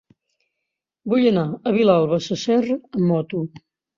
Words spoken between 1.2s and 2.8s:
anar a Vilalba Sasserra